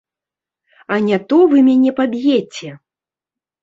А 0.87 0.95
не 1.09 1.21
то 1.27 1.39
вы 1.53 1.57
мяне 1.69 1.95
паб'еце! 2.03 2.69